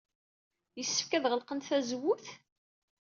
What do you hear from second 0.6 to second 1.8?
Yessefk ad ɣelqent